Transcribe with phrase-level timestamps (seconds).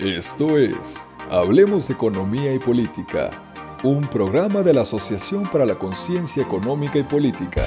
[0.00, 3.30] Esto es Hablemos de Economía y Política,
[3.82, 7.66] un programa de la Asociación para la Conciencia Económica y Política.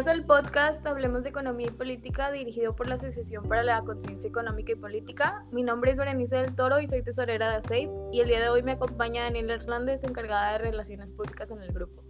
[0.00, 4.30] Bienvenidos al podcast Hablemos de Economía y Política dirigido por la Asociación para la Conciencia
[4.30, 5.44] Económica y Política.
[5.52, 8.48] Mi nombre es Berenice del Toro y soy tesorera de ASEIP y el día de
[8.48, 12.02] hoy me acompaña Daniela Hernández, encargada de Relaciones Públicas en el grupo.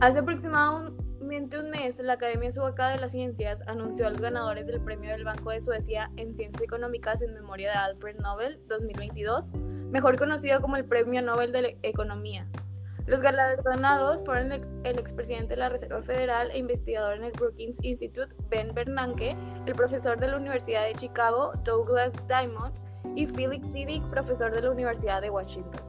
[0.00, 4.80] Hace aproximadamente un mes, la Academia Sueca de las Ciencias anunció a los ganadores del
[4.80, 9.54] Premio del Banco de Suecia en Ciencias Económicas en memoria de Alfred Nobel 2022,
[9.92, 12.48] mejor conocido como el Premio Nobel de Economía.
[13.06, 18.34] Los galardonados fueron el, expresidente de la Reserva Federal e investigador en el Brookings Institute,
[18.48, 19.36] Ben Bernanke,
[19.66, 22.74] el profesor de la Universidad de Chicago, Douglas Diamond,
[23.16, 25.80] y Philip Diddick, profesor de la Universidad de Washington.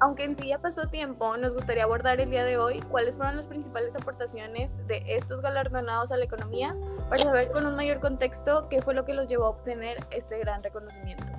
[0.00, 3.36] Aunque en sí ya pasó tiempo, nos gustaría abordar el día de hoy cuáles fueron
[3.36, 6.76] las principales aportaciones de estos galardonados a la economía
[7.08, 10.38] para saber con un mayor contexto qué fue lo que los llevó a obtener este
[10.40, 11.32] gran reconocimiento.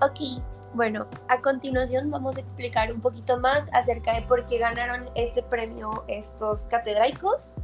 [0.00, 0.40] Ok,
[0.74, 5.42] bueno, a continuación vamos a explicar un poquito más acerca de por qué ganaron este
[5.42, 7.56] premio estos catedraicos.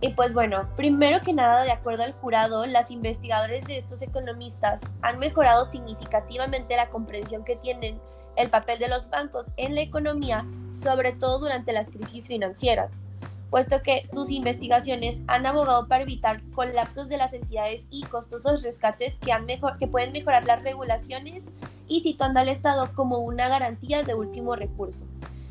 [0.00, 4.82] Y pues bueno, primero que nada, de acuerdo al jurado, las investigadores de estos economistas
[5.02, 8.00] han mejorado significativamente la comprensión que tienen
[8.36, 13.02] el papel de los bancos en la economía, sobre todo durante las crisis financieras
[13.50, 19.16] puesto que sus investigaciones han abogado para evitar colapsos de las entidades y costosos rescates
[19.16, 21.50] que, han mejor, que pueden mejorar las regulaciones
[21.88, 25.06] y situando al Estado como una garantía de último recurso.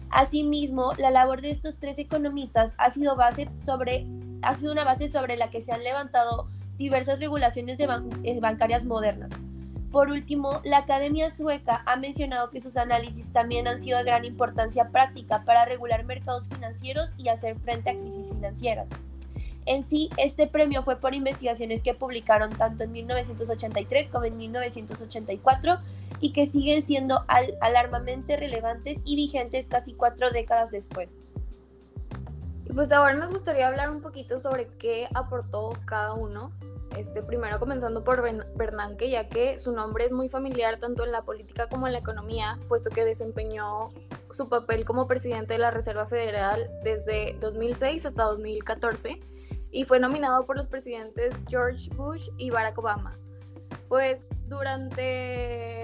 [0.10, 4.08] Asimismo, la labor de estos tres economistas ha sido, base sobre,
[4.42, 9.30] ha sido una base sobre la que se han levantado diversas regulaciones eh, bancarias modernas.
[9.92, 14.26] Por último, la Academia Sueca ha mencionado que sus análisis también han sido de gran
[14.26, 18.90] importancia práctica para regular mercados financieros y hacer frente a crisis financieras.
[19.68, 25.80] En sí, este premio fue por investigaciones que publicaron tanto en 1983 como en 1984
[26.22, 27.26] y que siguen siendo
[27.60, 31.22] alarmamente relevantes y vigentes casi cuatro décadas después.
[32.66, 36.54] Y pues ahora nos gustaría hablar un poquito sobre qué aportó cada uno
[36.96, 38.22] este, primero comenzando por
[38.56, 42.00] Bernanke, ya que su nombre es muy familiar tanto en la política como en la
[42.00, 43.90] economía, puesto que desempeñó
[44.32, 49.20] su papel como presidente de la Reserva Federal desde 2006 hasta 2014
[49.72, 53.18] y fue nominado por los presidentes George Bush y Barack Obama.
[53.88, 55.78] Pues durante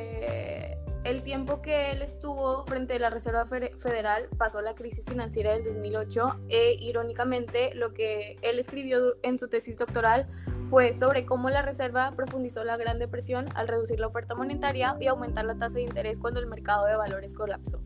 [1.04, 5.66] el tiempo que él estuvo frente a la Reserva Federal pasó la crisis financiera del
[5.66, 10.28] 2008 e irónicamente lo que él escribió en su tesis doctoral
[10.70, 15.08] fue sobre cómo la Reserva profundizó la Gran Depresión al reducir la oferta monetaria y
[15.08, 17.82] aumentar la tasa de interés cuando el mercado de valores colapsó.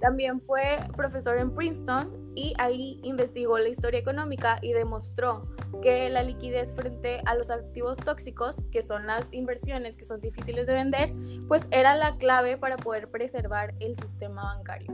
[0.00, 5.48] También fue profesor en Princeton y ahí investigó la historia económica y demostró
[5.82, 10.66] que la liquidez frente a los activos tóxicos, que son las inversiones que son difíciles
[10.66, 11.12] de vender,
[11.48, 14.92] pues era la clave para poder preservar el sistema bancario.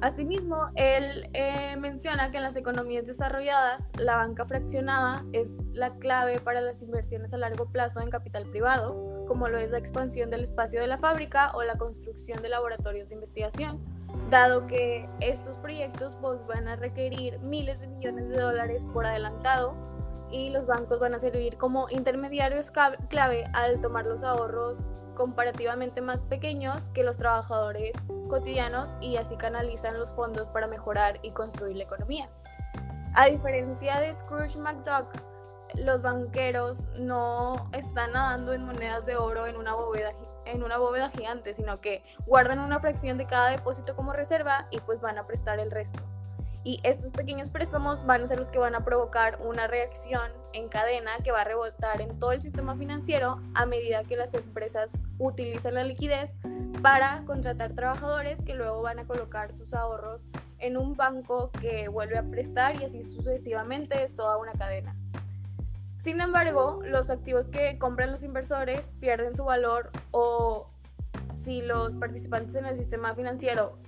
[0.00, 6.38] Asimismo, él eh, menciona que en las economías desarrolladas la banca fraccionada es la clave
[6.40, 10.40] para las inversiones a largo plazo en capital privado, como lo es la expansión del
[10.40, 13.78] espacio de la fábrica o la construcción de laboratorios de investigación,
[14.28, 19.76] dado que estos proyectos pues, van a requerir miles de millones de dólares por adelantado
[20.32, 22.72] y los bancos van a servir como intermediarios
[23.08, 24.78] clave al tomar los ahorros
[25.14, 27.92] comparativamente más pequeños que los trabajadores
[28.28, 32.28] cotidianos y así canalizan los fondos para mejorar y construir la economía.
[33.14, 35.29] A diferencia de Scrooge McDuck,
[35.74, 40.12] los banqueros no están nadando en monedas de oro en una bóveda
[40.46, 44.80] en una bóveda gigante, sino que guardan una fracción de cada depósito como reserva y
[44.80, 46.02] pues van a prestar el resto.
[46.62, 50.68] Y estos pequeños préstamos van a ser los que van a provocar una reacción en
[50.68, 54.90] cadena que va a rebotar en todo el sistema financiero a medida que las empresas
[55.18, 56.32] utilizan la liquidez
[56.82, 62.18] para contratar trabajadores que luego van a colocar sus ahorros en un banco que vuelve
[62.18, 64.94] a prestar y así sucesivamente es toda una cadena.
[66.02, 70.70] Sin embargo, los activos que compran los inversores pierden su valor o
[71.36, 73.78] si los participantes en el sistema financiero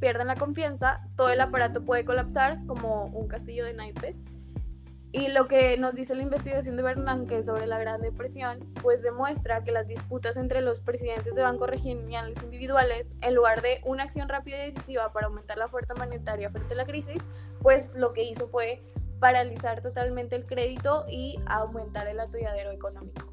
[0.00, 4.18] pierden la confianza, todo el aparato puede colapsar como un castillo de naipes.
[5.12, 9.62] Y lo que nos dice la investigación de Bernanke sobre la Gran Depresión, pues demuestra
[9.62, 14.28] que las disputas entre los presidentes de bancos regionales individuales, en lugar de una acción
[14.28, 17.22] rápida y decisiva para aumentar la fuerza monetaria frente a la crisis,
[17.60, 18.82] pues lo que hizo fue
[19.22, 23.32] paralizar totalmente el crédito y aumentar el atolladero económico.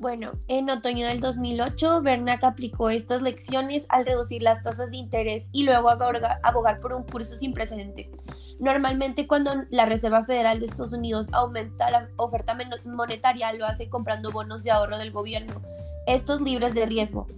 [0.00, 5.48] Bueno, en otoño del 2008, Bernac aplicó estas lecciones al reducir las tasas de interés
[5.52, 8.10] y luego abogar, por un curso sin precedente.
[8.58, 14.32] Normalmente cuando la Reserva Federal de Estados Unidos aumenta la oferta monetaria, lo hace comprando
[14.32, 15.62] bonos de ahorro del gobierno,
[16.08, 17.28] estos libres de riesgo.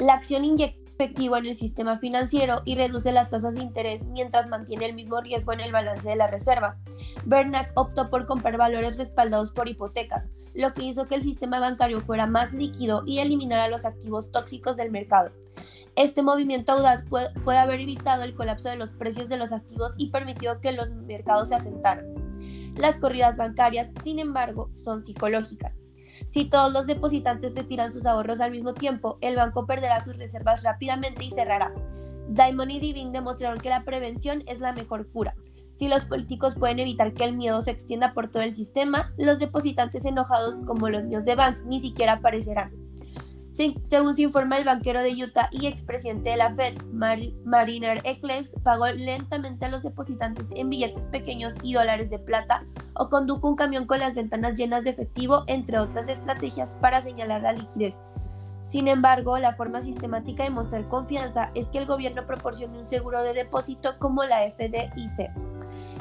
[0.00, 4.46] La acción inyecta efectivo en el sistema financiero y reduce las tasas de interés mientras
[4.46, 6.76] mantiene el mismo riesgo en el balance de la reserva.
[7.24, 12.00] Bernac optó por comprar valores respaldados por hipotecas, lo que hizo que el sistema bancario
[12.00, 15.32] fuera más líquido y eliminara los activos tóxicos del mercado.
[15.96, 20.10] Este movimiento audaz puede, haber evitado el colapso de los precios de los activos y
[20.10, 22.06] permitió que los mercados se asentaran.
[22.76, 25.76] Las corridas bancarias, sin embargo, son psicológicas.
[26.26, 30.62] Si todos los depositantes retiran sus ahorros al mismo tiempo, el banco perderá sus reservas
[30.62, 31.72] rápidamente y cerrará.
[32.28, 35.34] Diamond y Divin demostraron que la prevención es la mejor cura.
[35.70, 39.38] Si los políticos pueden evitar que el miedo se extienda por todo el sistema, los
[39.38, 42.72] depositantes enojados como los niños de Banks ni siquiera aparecerán.
[43.52, 46.82] Según se informa el banquero de Utah y expresidente de la Fed,
[47.44, 52.64] Mariner Eccles, pagó lentamente a los depositantes en billetes pequeños y dólares de plata
[52.94, 57.42] o condujo un camión con las ventanas llenas de efectivo, entre otras estrategias para señalar
[57.42, 57.98] la liquidez.
[58.64, 63.22] Sin embargo, la forma sistemática de mostrar confianza es que el gobierno proporcione un seguro
[63.22, 65.30] de depósito como la FDIC.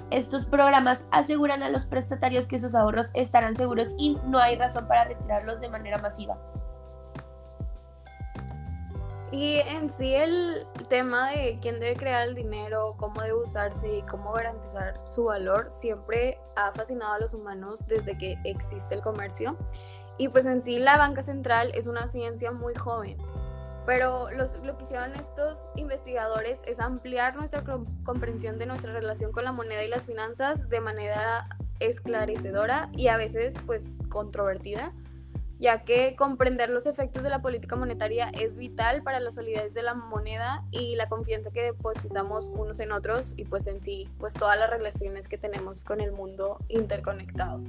[0.09, 4.87] Estos programas aseguran a los prestatarios que sus ahorros estarán seguros y no hay razón
[4.87, 6.37] para retirarlos de manera masiva.
[9.31, 14.01] Y en sí el tema de quién debe crear el dinero, cómo debe usarse y
[14.01, 19.57] cómo garantizar su valor siempre ha fascinado a los humanos desde que existe el comercio.
[20.17, 23.17] Y pues en sí la banca central es una ciencia muy joven.
[23.85, 27.63] Pero lo que hicieron estos investigadores es ampliar nuestra
[28.03, 31.47] comprensión de nuestra relación con la moneda y las finanzas de manera
[31.79, 34.93] esclarecedora y a veces pues controvertida,
[35.61, 39.83] ya que comprender los efectos de la política monetaria es vital para la solidez de
[39.83, 44.33] la moneda y la confianza que depositamos unos en otros y pues en sí pues
[44.33, 47.61] todas las relaciones que tenemos con el mundo interconectado.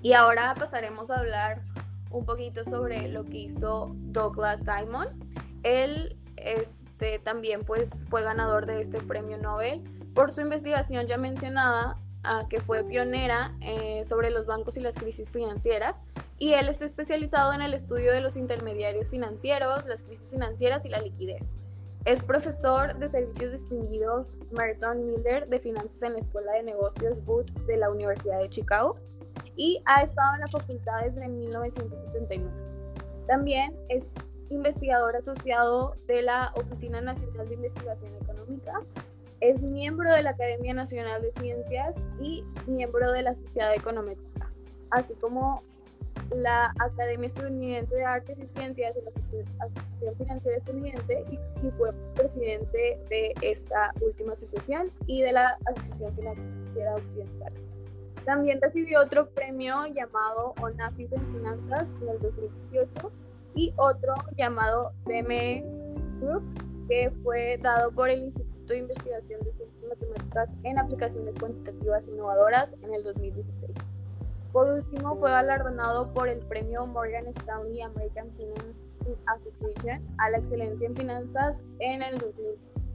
[0.00, 1.62] Y ahora pasaremos a hablar
[2.10, 5.10] un poquito sobre lo que hizo Douglas Diamond.
[5.64, 9.82] Él este, también pues, fue ganador de este premio Nobel
[10.14, 14.94] por su investigación ya mencionada, ah, que fue pionera eh, sobre los bancos y las
[14.94, 16.00] crisis financieras.
[16.42, 20.88] Y él está especializado en el estudio de los intermediarios financieros, las crisis financieras y
[20.88, 21.52] la liquidez.
[22.04, 27.48] Es profesor de servicios distinguidos Merton Miller de finanzas en la Escuela de Negocios Booth
[27.68, 28.96] de la Universidad de Chicago
[29.54, 32.50] y ha estado en la facultad desde 1979.
[33.28, 34.08] También es
[34.50, 38.80] investigador asociado de la Oficina Nacional de Investigación Económica,
[39.38, 44.20] es miembro de la Academia Nacional de Ciencias y miembro de la Sociedad Económica,
[44.90, 45.62] así como
[46.34, 53.00] la Academia Estadounidense de Artes y Ciencias de la Asociación Financiera Estadounidense y, fue presidente
[53.08, 57.52] de esta última asociación y de la Asociación Financiera Occidental.
[58.24, 63.12] También recibió otro premio llamado Onassis en Finanzas en el 2018
[63.54, 65.64] y otro llamado CME
[66.20, 66.42] Group
[66.88, 72.74] que fue dado por el Instituto de Investigación de Ciencias Matemáticas en Aplicaciones Cuantitativas Innovadoras
[72.82, 73.70] en el 2016.
[74.52, 78.90] Por último, fue galardonado por el premio Morgan Stanley American Finance
[79.26, 82.86] Association a la excelencia en finanzas en el 2016.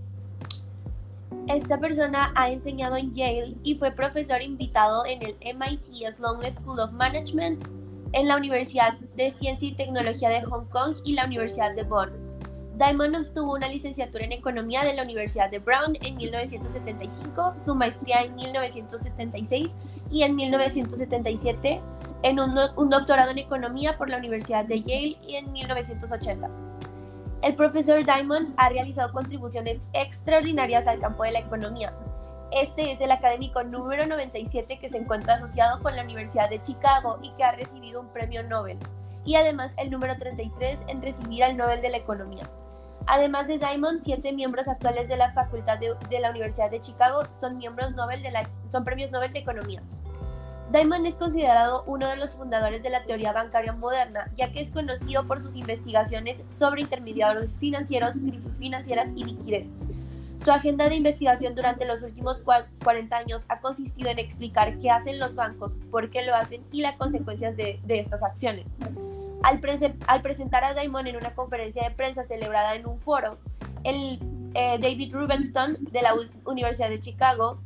[1.48, 6.80] Esta persona ha enseñado en Yale y fue profesor invitado en el MIT Sloan School
[6.80, 7.66] of Management,
[8.14, 12.27] en la Universidad de Ciencia y Tecnología de Hong Kong y la Universidad de Bonn.
[12.78, 18.22] Diamond obtuvo una licenciatura en Economía de la Universidad de Brown en 1975, su maestría
[18.22, 19.74] en 1976
[20.12, 21.81] y en 1977
[22.22, 26.52] en un, un doctorado en Economía por la Universidad de Yale y en 1980.
[27.42, 31.96] El profesor Diamond ha realizado contribuciones extraordinarias al campo de la economía.
[32.52, 37.18] Este es el académico número 97 que se encuentra asociado con la Universidad de Chicago
[37.24, 38.78] y que ha recibido un premio Nobel,
[39.26, 42.48] y además el número 33 en recibir el Nobel de la Economía.
[43.07, 47.57] Además de Diamond, siete miembros actuales de la Facultad de, la Universidad de Chicago son,
[47.57, 49.81] miembros Nobel de la, son premios Nobel de Economía.
[50.73, 54.71] Diamond es considerado uno de los fundadores de la teoría bancaria moderna, ya que es
[54.71, 59.68] conocido por sus investigaciones sobre intermediarios financieros, crisis financieras y liquidez.
[60.44, 62.42] Su agenda de investigación durante los últimos
[62.83, 66.81] 40 años ha consistido en explicar qué hacen los bancos, por qué lo hacen y
[66.81, 68.66] las consecuencias de, estas acciones.
[69.47, 69.61] Al,
[70.21, 73.37] presentar a Diamond en una conferencia de prensa celebrada en un foro,
[73.85, 74.19] el
[74.54, 76.13] eh, David Rubenstein de la
[76.44, 77.61] Universidad de Chicago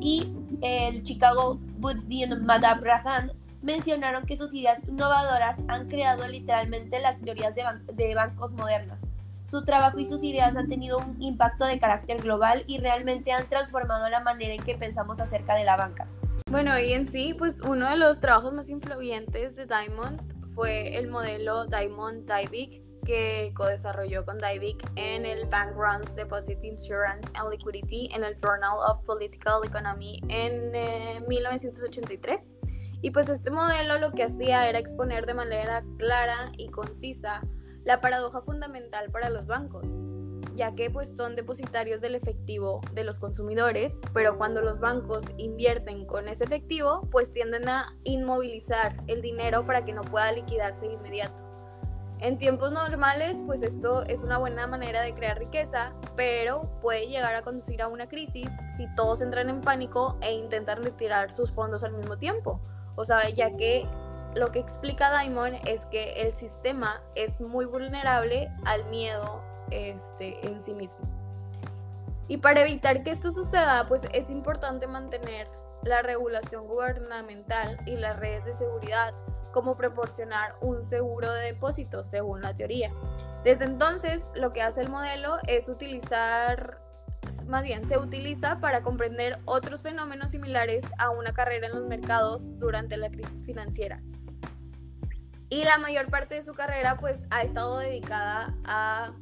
[0.00, 7.18] y el Chicago Buddhist Madhab Rajan mencionaron que sus ideas innovadoras han creado literalmente las
[7.22, 8.98] teorías de, bancos modernas.
[9.46, 13.48] Su trabajo y sus ideas han tenido un impacto de carácter global y realmente han
[13.48, 16.06] transformado la manera en que pensamos acerca de la banca.
[16.50, 20.20] Bueno, y en sí, pues uno de los trabajos más influyentes de Diamond
[20.54, 27.28] fue el modelo Diamond Tyvek que co-desarrolló con Dyvik en el Bank Runs Deposit Insurance
[27.34, 30.72] and Liquidity en el Journal of Political Economy en
[31.28, 32.42] 1983.
[32.42, 32.48] Eh,
[33.02, 37.42] y pues este modelo lo que hacía era exponer de manera clara y concisa
[37.84, 39.86] la paradoja fundamental para los bancos,
[40.54, 46.06] ya que pues son depositarios del efectivo de los consumidores, pero cuando los bancos invierten
[46.06, 50.94] con ese efectivo, pues tienden a inmovilizar el dinero para que no pueda liquidarse de
[50.94, 51.44] inmediato.
[52.20, 57.34] En tiempos normales, pues esto es una buena manera de crear riqueza, pero puede llegar
[57.34, 61.84] a conducir a una crisis si todos entran en pánico e intentan retirar sus fondos
[61.84, 62.60] al mismo tiempo.
[62.96, 63.86] O sea, ya que
[64.34, 70.62] lo que explica Diamond es que el sistema es muy vulnerable al miedo este, en
[70.62, 71.06] sí mismo.
[72.28, 75.48] Y para evitar que esto suceda, pues es importante mantener
[75.82, 79.14] la regulación gubernamental y las redes de seguridad
[79.52, 82.90] como proporcionar un seguro de depósito, según la teoría.
[83.44, 86.80] Desde entonces, lo que hace el modelo es utilizar,
[87.46, 92.58] más bien, se utiliza para comprender otros fenómenos similares a una carrera en los mercados
[92.58, 94.00] durante la crisis financiera.
[95.50, 99.12] Y la mayor parte de su carrera, pues, ha estado dedicada a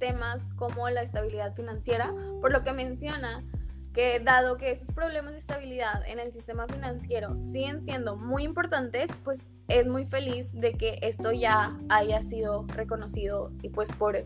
[0.00, 3.44] temas como la estabilidad financiera, por lo que menciona
[3.92, 9.10] que dado que esos problemas de estabilidad en el sistema financiero siguen siendo muy importantes,
[9.24, 14.24] pues es muy feliz de que esto ya haya sido reconocido y pues por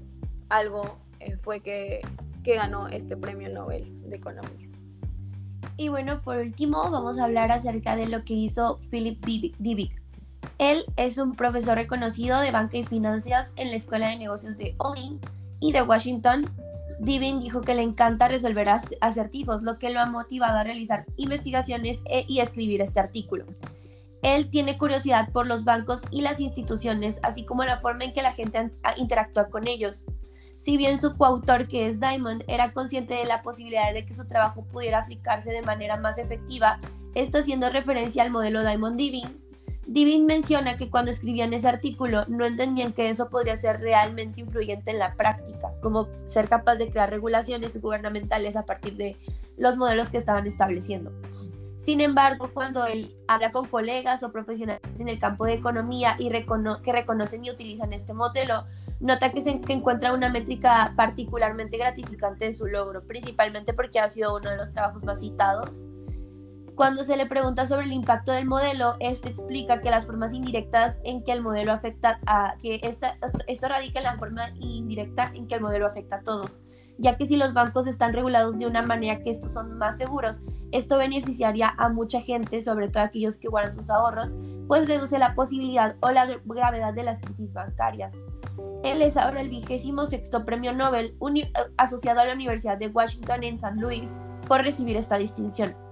[0.48, 2.00] algo eh, fue que,
[2.42, 4.68] que ganó este premio Nobel de Economía.
[5.76, 9.92] Y bueno, por último vamos a hablar acerca de lo que hizo Philip Dybvig.
[10.58, 14.74] Él es un profesor reconocido de banca y finanzas en la Escuela de Negocios de
[14.78, 15.20] Olin
[15.64, 16.44] y de Washington
[16.99, 18.68] Divin dijo que le encanta resolver
[19.00, 23.47] acertijos, lo que lo ha motivado a realizar investigaciones e, y escribir este artículo.
[24.23, 28.23] Él tiene curiosidad por los bancos y las instituciones, así como la forma en que
[28.23, 30.06] la gente interactúa con ellos.
[30.56, 34.26] Si bien su coautor, que es Diamond, era consciente de la posibilidad de que su
[34.26, 36.78] trabajo pudiera aplicarse de manera más efectiva,
[37.14, 39.43] esto haciendo referencia al modelo Diamond Divin,
[39.86, 44.90] Divin menciona que cuando escribían ese artículo no entendían que eso podría ser realmente influyente
[44.90, 49.16] en la práctica, como ser capaz de crear regulaciones gubernamentales a partir de
[49.56, 51.12] los modelos que estaban estableciendo.
[51.76, 56.30] Sin embargo, cuando él habla con colegas o profesionales en el campo de economía y
[56.30, 58.64] que reconocen y utilizan este modelo,
[59.00, 64.08] nota que, se que encuentra una métrica particularmente gratificante de su logro, principalmente porque ha
[64.08, 65.84] sido uno de los trabajos más citados
[66.74, 71.00] cuando se le pregunta sobre el impacto del modelo, este explica que las formas indirectas
[71.04, 73.16] en que el modelo afecta a que esta,
[73.46, 76.60] esto radica en la forma indirecta en que el modelo afecta a todos,
[76.98, 80.42] ya que si los bancos están regulados de una manera que estos son más seguros,
[80.72, 84.34] esto beneficiaría a mucha gente, sobre todo aquellos que guardan sus ahorros,
[84.66, 88.16] pues reduce la posibilidad o la gravedad de las crisis bancarias.
[88.82, 91.16] Él es ahora el vigésimo sexto premio Nobel
[91.76, 95.83] asociado a la Universidad de Washington en San Luis por recibir esta distinción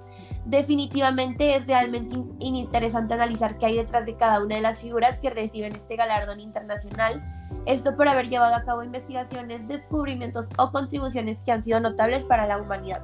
[0.44, 5.30] definitivamente es realmente interesante analizar qué hay detrás de cada una de las figuras que
[5.30, 7.22] reciben este galardón internacional.
[7.66, 12.46] Esto por haber llevado a cabo investigaciones, descubrimientos o contribuciones que han sido notables para
[12.46, 13.02] la humanidad.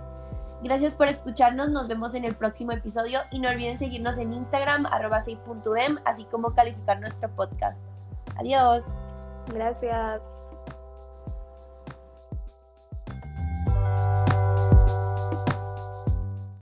[0.63, 4.87] Gracias por escucharnos, nos vemos en el próximo episodio y no olviden seguirnos en Instagram
[4.87, 5.19] arroba
[6.05, 7.87] así como calificar nuestro podcast.
[8.37, 8.85] Adiós.
[9.55, 10.58] Gracias.